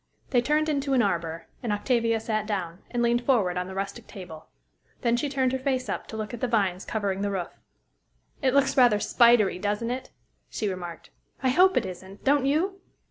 They 0.31 0.41
turned 0.41 0.67
into 0.67 0.93
an 0.93 1.03
arbor; 1.03 1.45
and 1.61 1.71
Octavia 1.71 2.19
sat 2.19 2.47
down, 2.47 2.81
and 2.89 3.03
leaned 3.03 3.23
forward 3.23 3.55
on 3.55 3.67
the 3.67 3.75
rustic 3.75 4.07
table. 4.07 4.47
Then 5.01 5.15
she 5.15 5.29
turned 5.29 5.51
her 5.51 5.59
face 5.59 5.87
up 5.89 6.07
to 6.07 6.17
look 6.17 6.33
at 6.33 6.41
the 6.41 6.47
vines 6.47 6.85
covering 6.85 7.21
the 7.21 7.29
roof. 7.29 7.53
"It 8.41 8.55
looks 8.55 8.75
rather 8.75 8.99
spidery, 8.99 9.59
doesn't 9.59 9.91
it?" 9.91 10.09
she 10.49 10.67
remarked. 10.67 11.11
"I 11.43 11.49
hope 11.49 11.77
it 11.77 11.85
isn't; 11.85 12.23
don't 12.23 12.47
you?" 12.47 12.81